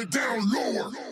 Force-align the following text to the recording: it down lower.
it 0.00 0.10
down 0.10 0.50
lower. 0.50 1.09